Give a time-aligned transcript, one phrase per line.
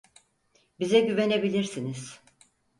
[0.79, 2.21] Bize güvenebilirsiniz.